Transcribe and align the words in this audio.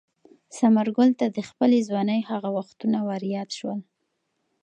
ثمرګل 0.57 1.09
ته 1.19 1.25
د 1.35 1.37
خپلې 1.49 1.79
ځوانۍ 1.89 2.21
هغه 2.31 2.49
وختونه 2.57 2.97
وریاد 3.09 3.49
شول. 3.57 3.79